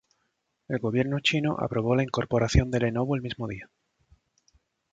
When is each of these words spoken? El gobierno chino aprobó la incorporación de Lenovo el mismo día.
El 0.67 0.79
gobierno 0.79 1.19
chino 1.19 1.57
aprobó 1.59 1.95
la 1.95 2.01
incorporación 2.01 2.71
de 2.71 2.79
Lenovo 2.79 3.15
el 3.15 3.21
mismo 3.21 3.47
día. 3.47 3.69